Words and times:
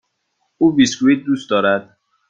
او 0.57 0.71
بیسکوییت 0.75 1.21
دوست 1.25 1.49
دارد. 1.49 1.97